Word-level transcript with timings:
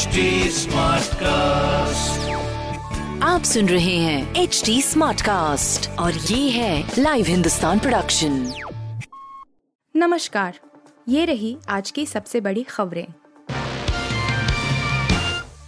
HD 0.00 0.66
cast 1.20 2.28
आप 3.22 3.42
सुन 3.42 3.68
रहे 3.68 3.96
हैं 3.96 4.34
एच 4.36 4.62
डी 4.66 4.80
स्मार्ट 4.82 5.22
कास्ट 5.22 5.88
और 5.98 6.14
ये 6.14 6.50
है 6.50 6.92
लाइव 6.98 7.26
हिंदुस्तान 7.26 7.78
प्रोडक्शन 7.78 8.38
नमस्कार 9.94 10.58
ये 11.08 11.24
रही 11.24 11.56
आज 11.68 11.90
की 11.90 12.06
सबसे 12.06 12.40
बड़ी 12.40 12.62
खबरें। 12.62 13.06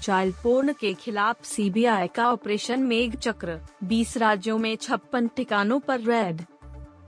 चाइल्ड 0.03 0.35
पोर्न 0.35 0.73
के 0.73 0.95
खिलाफ 0.95 1.45
सीबीआई 1.45 2.09
का 2.09 2.31
ऑपरेशन 2.33 2.81
मेघ 2.83 3.15
चक्र 3.17 3.59
20 3.89 4.17
राज्यों 4.17 4.59
में 4.59 4.75
छप्पन 4.77 5.29
ठिकानों 5.37 5.81
पर 5.81 6.01
रेड 6.01 6.43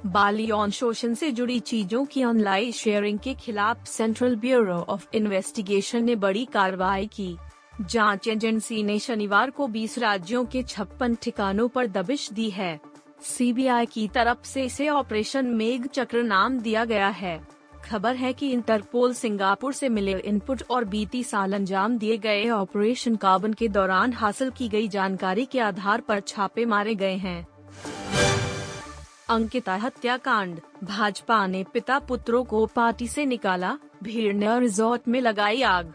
बाल 0.06 0.40
यौन 0.40 0.70
शोषण 0.70 1.14
से 1.14 1.30
जुड़ी 1.30 1.58
चीज़ों 1.60 2.04
की 2.04 2.24
ऑनलाइन 2.24 2.72
शेयरिंग 2.72 3.18
के 3.18 3.34
खिलाफ 3.34 3.86
सेंट्रल 3.86 4.34
ब्यूरो 4.36 4.74
ऑफ़ 4.74 5.06
इन्वेस्टिगेशन 5.14 6.04
ने 6.04 6.16
बड़ी 6.16 6.44
कार्रवाई 6.44 7.06
की। 7.06 7.36
जाँच 7.80 8.28
एजेंसी 8.28 8.82
ने 8.82 8.98
शनिवार 8.98 9.50
को 9.50 9.68
20 9.68 9.98
राज्यों 9.98 10.44
के 10.44 10.62
छप्पन 10.62 11.14
ठिकानों 11.14 11.68
पर 11.68 11.86
दबिश 11.86 12.30
दी 12.32 12.50
है। 12.50 12.80
सीबीआई 13.22 13.86
की 13.86 14.06
तरफ़ 14.08 14.44
से 14.44 14.64
इसे 14.64 14.88
ऑपरेशन 14.88 15.46
मेघ 15.46 15.86
चक्र 15.86 16.22
नाम 16.22 16.58
दिया 16.60 16.84
गया 16.84 17.08
है। 17.08 17.40
खबर 17.84 18.16
है 18.16 18.32
कि 18.32 18.50
इंटरपोल 18.52 19.14
सिंगापुर 19.14 19.72
से 19.72 19.88
मिले 19.88 20.18
इनपुट 20.18 20.62
और 20.70 20.84
बीती 20.84 21.22
साल 21.24 21.52
अंजाम 21.52 21.98
दिए 21.98 22.18
गए 22.18 22.48
ऑपरेशन 22.50 23.16
कार्बन 23.16 23.52
के 23.52 23.68
दौरान 23.68 24.12
हासिल 24.12 24.50
की 24.50 24.68
गई 24.68 24.88
जानकारी 24.88 25.44
के 25.44 25.60
आधार 25.60 26.00
पर 26.00 26.20
छापे 26.20 26.64
मारे 26.64 26.94
गए 26.94 27.16
हैं। 27.16 27.46
अंकिता 29.28 29.74
हत्याकांड। 29.74 30.60
भाजपा 30.84 31.46
ने 31.46 31.64
पिता 31.64 31.98
पुत्रों 31.98 32.44
को 32.44 32.66
पार्टी 32.66 33.06
से 33.08 33.24
निकाला 33.26 33.78
भीड़ 34.02 34.34
ने 34.34 34.58
रिजॉर्ट 34.60 35.08
में 35.08 35.20
लगाई 35.20 35.62
आग। 35.62 35.92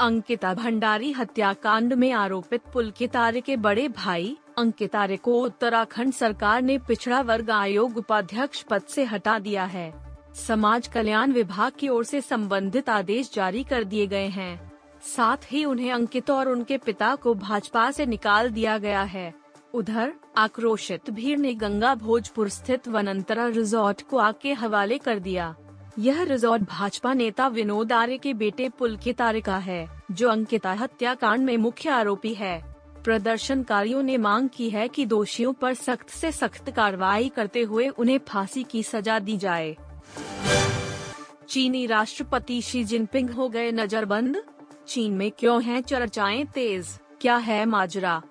अंकिता 0.00 0.54
भंडारी 0.54 1.12
हत्याकांड 1.12 1.92
में 1.92 2.12
आरोपित 2.12 2.62
पुलकितारे 2.72 3.40
के 3.40 3.56
बड़े 3.56 3.88
भाई 3.88 4.36
अंकितारे 4.58 5.16
को 5.16 5.40
उत्तराखंड 5.40 6.12
सरकार 6.12 6.62
ने 6.62 6.78
पिछड़ा 6.78 7.20
वर्ग 7.20 7.50
आयोग 7.50 7.96
उपाध्यक्ष 7.96 8.62
पद 8.62 8.82
से 8.82 9.04
हटा 9.04 9.38
दिया 9.38 9.64
है। 9.64 9.92
समाज 10.34 10.86
कल्याण 10.86 11.32
विभाग 11.32 11.72
की 11.78 11.88
ओर 11.88 12.04
से 12.04 12.20
संबंधित 12.20 12.88
आदेश 12.88 13.32
जारी 13.34 13.64
कर 13.64 13.84
दिए 13.84 14.06
गए 14.06 14.26
हैं। 14.28 14.72
साथ 15.16 15.52
ही 15.52 15.64
उन्हें 15.64 15.92
अंकित 15.92 16.30
और 16.30 16.48
उनके 16.48 16.78
पिता 16.78 17.14
को 17.14 17.34
भाजपा 17.34 17.90
से 17.90 18.06
निकाल 18.06 18.50
दिया 18.50 18.78
गया 18.78 19.02
है। 19.02 19.41
उधर, 19.74 20.12
आक्रोशित 20.36 21.10
भीड़ 21.10 21.38
ने 21.38 21.54
गंगा 21.54 21.94
भोजपुर 21.94 22.48
स्थित 22.48 22.88
वनंतरा 22.88 23.46
रिजॉर्ट 23.46 24.02
को 24.02 24.16
आग 24.16 24.34
के 24.42 24.52
हवाले 24.52 24.98
कर 24.98 25.18
दिया। 25.18 25.56
यह 25.98 26.22
रिजॉर्ट 26.22 26.62
भाजपा 26.62 27.12
नेता 27.12 27.48
विनोद 27.48 27.92
आर्य 27.92 28.18
के 28.18 28.34
बेटे 28.34 28.68
पुलकित 28.68 29.20
आर्य 29.20 29.40
का 29.40 29.56
है, 29.56 29.88
जो 30.10 30.28
अंकिता 30.28 30.72
हत्याकांड 30.72 31.44
में 31.44 31.56
मुख्य 31.56 31.90
आरोपी 31.90 32.34
है। 32.34 32.74
प्रदर्शनकारियों 33.04 34.02
ने 34.02 34.16
मांग 34.16 34.48
की 34.48 34.70
है 34.70 34.88
कि 34.88 35.06
दोषियों 35.06 35.52
पर 35.52 35.74
सख्त 35.74 36.10
से 36.10 36.32
सख्त 36.32 36.70
कार्रवाई 36.70 37.28
करते 37.28 37.62
हुए 37.62 37.88
उन्हें 37.88 38.18
फांसी 38.28 38.62
की 38.62 38.82
सजा 38.82 39.18
दी 39.18 39.36
जाए। 39.36 39.76
चीनी 41.48 41.86
राष्ट्रपति 41.86 42.62
शी 42.62 42.84
जिनपिंग 42.84 43.30
हो 43.30 43.48
गए 43.48 43.72
नजरबंद? 43.72 44.42
चीन 44.88 45.12
में 45.12 45.30
क्यों 45.30 45.62
हैं 45.62 45.82
चर्चाएँ 45.82 46.44
तेज? 46.44 46.98
क्या 47.20 47.36
है 47.36 47.66
माजरा? 47.66 48.22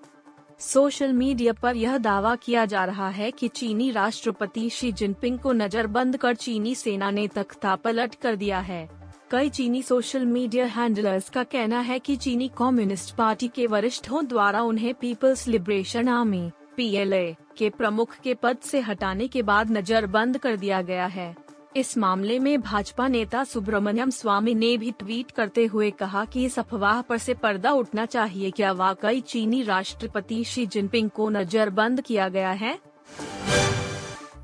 सोशल 0.62 1.14
मीडिया 1.14 1.54
पर 1.54 1.76
यह 1.76 1.98
दावा 1.98 2.36
किया 2.36 2.66
जा 2.66 2.86
रहा 2.86 3.10
है 3.10 3.32
कि 3.32 3.48
चीनी 3.48 3.92
राष्ट्रपति 3.92 4.70
शी 4.70 4.92
जिनपिंग 4.92 5.40
को 5.40 5.54
नजरबंद 5.54 6.18
कर 6.18 6.36
चीनी 6.36 6.76
सेना 6.76 7.12
ने 7.12 7.28
तख्ता 7.28 7.76
पलट 7.76 8.16
कर 8.16 8.36
दिया 8.36 8.60
है। 8.60 8.90
कई 9.32 9.50
चीनी 9.50 9.82
सोशल 9.82 10.26
मीडिया 10.26 10.66
हैंडलर्स 10.66 11.30
का 11.30 11.44
कहना 11.44 11.80
है 11.80 12.00
कि 12.00 12.16
चीनी 12.16 12.52
कम्युनिस्ट 12.58 13.16
पार्टी 13.16 13.48
के 13.48 13.68
वरिष्ठों 13.68 14.26
द्वारा 14.26 14.62
उन्हें 14.62 14.94
पीपल्स 14.94 15.48
लिबरेशन 15.48 16.08
आर्मी, 16.08 16.52
पीएलए, 16.78 17.36
के 17.58 17.70
प्रमुख 17.70 18.16
के 18.16 18.34
पद 18.34 18.58
से 18.58 18.80
हटाने 18.80 19.28
के 19.28 19.42
बाद 19.42 19.72
नजरबंद 19.72 20.38
कर 20.38 20.56
दिया 20.56 20.82
गया 20.82 21.06
है। 21.06 21.36
इस 21.76 21.98
मामले 21.98 22.38
में 22.40 22.62
भाजपा 22.62 23.08
नेता 23.08 23.44
सुब्रमण्यम 23.44 24.10
स्वामी 24.10 24.54
ने 24.54 24.78
भी 24.78 24.92
ट्वीट 24.92 25.30
करते 25.32 25.66
हुए 25.66 25.90
कहा 25.92 26.24
कि 26.26 26.44
इस 26.46 26.58
अफवाह 26.60 27.02
पर 27.02 27.18
से 27.18 27.34
पर्दा 27.34 27.72
उठना 27.72 28.06
चाहिए। 28.06 28.50
क्या 28.52 28.72
वाकई 28.72 29.22
चीनी 29.22 29.62
राष्ट्रपति 29.64 30.44
शी 30.44 30.66
जिनपिंग 30.66 31.10
को 31.10 31.30
नजरबंद 31.30 32.02
किया 32.02 32.28
गया 32.30 32.52
है? 32.52 32.78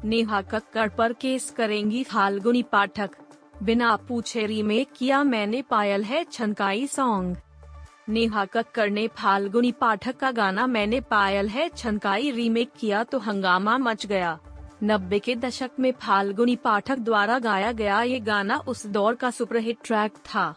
नेहा 0.05 0.41
कक्कड़ 0.41 0.89
पर 0.89 1.13
केस 1.13 1.49
करेंगी 1.49 2.03
फाल्गुनी 2.03 2.63
पाठक। 2.63 3.09
बिना 3.63 3.95
पूछे 4.07 4.45
रीमेक 4.45 4.87
किया 4.97 5.23
मैंने 5.23 5.61
पायल 5.61 6.03
है 6.03 6.23
छनकाई 6.23 6.87
सॉन्ग 6.87 7.37
नेहा 8.09 8.45
कक्कड़ 8.45 8.89
ने 8.89 9.07
फाल्गुनी 9.07 9.71
पाठक 9.71 10.17
का 10.17 10.31
गाना 10.31 10.67
मैंने 10.67 10.99
पायल 11.01 11.49
है 11.49 11.69
छनकाई 11.69 12.31
रीमेक 12.31 12.71
किया 12.79 13.03
तो 13.03 13.19
हंगामा 13.19 13.77
मच 13.77 14.05
गया। 14.05 14.39
नब्बे 14.83 15.17
के 15.19 15.35
दशक 15.35 15.69
में 15.79 15.91
फाल्गुनी 15.91 16.55
पाठक 16.55 16.97
द्वारा 16.97 17.37
गाया 17.39 17.71
गया 17.71 18.01
ये 18.01 18.19
गाना 18.19 18.57
उस 18.67 18.85
दौर 18.87 19.15
का 19.15 19.29
सुपरहिट 19.31 19.77
ट्रैक 19.83 20.17
था। 20.25 20.53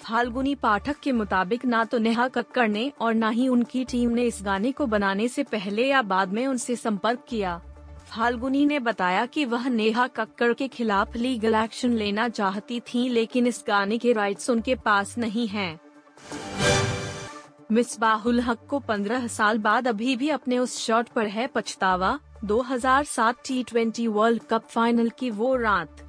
फाल्गुनी 0.00 0.54
पाठक 0.54 0.96
के 1.02 1.12
मुताबिक 1.12 1.64
ना 1.64 1.84
तो 1.84 1.98
नेहा 1.98 2.26
कक्कड़ 2.28 2.68
ने 2.68 2.90
और 3.00 3.14
न 3.14 3.30
ही 3.30 3.46
उनकी 3.48 3.84
टीम 3.84 4.10
ने 4.10 4.22
इस 4.22 4.38
गाने 4.42 4.72
को 4.72 4.86
बनाने 4.86 5.28
से 5.28 5.42
पहले 5.42 5.86
या 5.86 6.02
बाद 6.02 6.32
में 6.32 6.46
उनसे 6.46 6.76
संपर्क 6.76 7.24
किया। 7.28 7.60
फाल्गुनी 8.08 8.64
ने 8.66 8.78
बताया 8.78 9.24
कि 9.26 9.44
वह 9.44 9.68
नेहा 9.68 10.06
कक्कड़ 10.06 10.52
के 10.52 10.68
खिलाफ 10.68 11.16
लीगल 11.16 11.54
एक्शन 11.54 11.92
लेना 11.92 12.28
चाहती 12.28 12.80
थी, 12.80 13.08
लेकिन 13.08 13.46
इस 13.46 13.62
गाने 13.68 13.98
के 13.98 14.12
राइट्स 14.12 14.50
उनके 14.50 14.74
पास 14.74 15.16
नहीं 15.18 15.46
हैं। 15.48 15.80
मिसबाहुल 17.72 18.40
हक 18.40 18.66
को 18.70 18.78
15 18.80 19.26
साल 19.28 19.58
बाद 19.58 19.88
अभी 19.88 20.16
भी 20.16 20.28
अपने 20.28 20.58
उस 20.58 20.78
शॉट 20.78 21.08
पर 21.08 21.26
है 21.26 21.46
पछतावा। 21.46 22.18
2007 22.44 23.34
टी 23.44 24.06
वर्ल्ड 24.06 24.42
कप 24.50 24.62
फाइनल 24.68 25.08
की 25.08 25.30
वो 25.30 25.56
रात। 25.56 26.00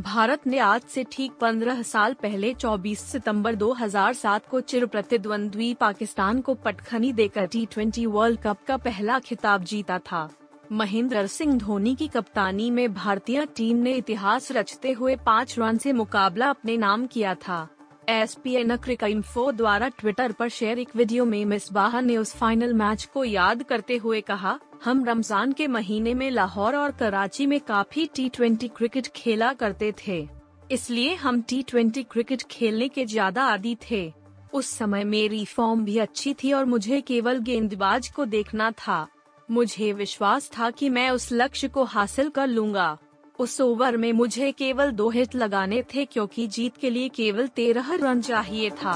भारत 0.00 0.46
ने 0.46 0.58
आज 0.58 0.80
से 0.80 1.04
ठीक 1.12 1.32
15 1.40 1.82
साल 1.82 2.14
पहले 2.14 2.54
24 2.54 2.98
सितंबर 2.98 3.54
2007 3.54 4.48
को 4.48 4.60
चिर 4.60 4.86
प्रतिद्वंद्वी 4.86 5.74
पाकिस्तान 5.74 6.40
को 6.40 6.54
पटखनी 6.54 7.12
देकर 7.12 7.46
टी 7.46 8.06
वर्ल्ड 8.06 8.40
कप 8.40 8.58
का 8.66 8.76
पहला 8.76 9.18
खिताब 9.18 9.64
जीता 9.64 9.98
था। 9.98 10.30
महेंद्र 10.72 11.26
सिंह 11.26 11.58
धोनी 11.58 11.94
की 11.94 12.08
कप्तानी 12.08 12.70
में 12.70 12.94
भारतीय 12.94 13.46
टीम 13.46 13.76
ने 13.76 13.92
इतिहास 13.92 14.52
रचते 14.52 14.92
हुए 14.92 15.16
पाँच 15.16 15.58
रन 15.58 15.78
से 15.78 15.92
मुकाबला 15.92 16.50
अपने 16.50 16.76
नाम 16.76 17.06
किया 17.06 17.34
था। 17.34 17.68
एस 18.08 18.34
पी 18.34 18.54
एन 18.54 18.76
क्रिकइंफो 18.76 19.50
द्वारा 19.52 19.88
ट्विटर 19.88 20.32
पर 20.32 20.48
शेयर 20.48 20.78
एक 20.78 20.94
वीडियो 20.96 21.24
में 21.24 21.44
मिस 21.44 21.48
मिसबाह 21.48 22.00
ने 22.00 22.16
उस 22.16 22.34
फाइनल 22.36 22.72
मैच 22.74 23.04
को 23.04 23.24
याद 23.24 23.62
करते 23.62 23.96
हुए 23.96 24.20
कहा, 24.20 24.58
हम 24.84 25.04
रमज़ान 25.04 25.52
के 25.52 25.66
महीने 25.66 26.14
में 26.14 26.30
लाहौर 26.30 26.76
और 26.76 26.90
कराची 26.90 27.46
में 27.46 27.60
काफ़ी 27.60 28.06
टी 28.06 28.28
ट्वेंटी 28.28 28.68
क्रिकेट 28.68 29.06
खेला 29.06 29.52
करते 29.52 29.92
थे। 29.92 30.28
इसलिए 30.70 31.14
हम 31.14 31.42
टी 31.42 31.62
ट्वेंटी 31.62 32.02
क्रिकेट 32.02 32.42
खेलने 32.42 32.88
के 32.88 33.04
ज़्यादा 33.04 33.44
आदि 33.44 33.76
थे। 33.90 34.12
उस 34.52 34.70
समय 34.70 35.04
मेरी 35.04 35.44
फॉर्म 35.44 35.84
भी 35.84 35.98
अच्छी 35.98 36.34
थी 36.34 36.52
और 36.52 36.64
मुझे 36.64 37.00
केवल 37.00 37.38
गेंदबाज 37.38 38.08
को 38.08 38.24
देखना 38.24 38.70
था। 38.70 39.06
मुझे 39.50 39.92
विश्वास 39.92 40.50
था 40.58 40.70
कि 40.70 40.88
मैं 40.88 41.10
उस 41.10 41.28
लक्ष्य 41.32 41.68
को 41.68 41.84
हासिल 41.84 42.28
कर 42.28 42.46
लूँगा। 42.46 42.96
उस 43.38 43.60
ओवर 43.60 43.96
में 43.96 44.12
मुझे 44.12 44.50
केवल 44.52 44.90
दो 44.90 45.08
हिट 45.10 45.34
लगाने 45.34 45.82
थे 45.94 46.04
क्योंकि 46.04 46.46
जीत 46.46 46.76
के 46.76 46.90
लिए 46.90 47.08
केवल 47.08 47.46
तेरह 47.46 47.94
रन 47.94 48.20
चाहिए 48.20 48.70
था। 48.70 48.94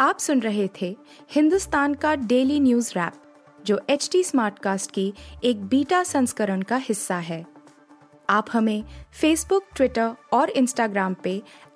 आप 0.00 0.18
सुन 0.18 0.40
रहे 0.40 0.68
थे 0.80 0.96
हिंदुस्तान 1.30 1.94
का 1.94 2.14
डेली 2.14 2.60
न्यूज़ 2.60 2.92
रैप, 2.96 3.12
जो 3.66 3.80
एच 3.90 4.08
टी 4.12 4.24
स्मार्टकास्ट 4.24 4.90
की 4.90 5.12
एक 5.44 5.64
बीटा 5.64 6.02
संस्करण 6.02 6.62
का 6.62 6.76
हिस्सा 6.76 7.16
है। 7.16 7.44
आप 8.30 8.46
हमें 8.52 8.84
फेसबुक 9.20 9.64
ट्विटर 9.76 10.14
और 10.32 10.50
इंस्टाग्राम 10.50 11.14
पे 11.14 11.42